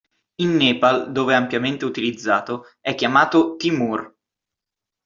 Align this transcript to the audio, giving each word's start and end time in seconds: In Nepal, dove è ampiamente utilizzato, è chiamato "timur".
In 0.39 0.55
Nepal, 0.57 1.11
dove 1.11 1.33
è 1.33 1.35
ampiamente 1.35 1.85
utilizzato, 1.85 2.69
è 2.79 2.95
chiamato 2.95 3.55
"timur". 3.55 4.15